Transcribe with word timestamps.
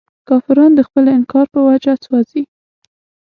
کافران 0.29 0.71
د 0.75 0.79
خپل 0.87 1.05
انکار 1.17 1.45
په 1.53 1.59
وجه 1.67 1.93
سوځي. 2.03 2.43